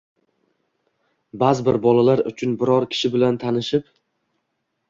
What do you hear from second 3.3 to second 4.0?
tanishib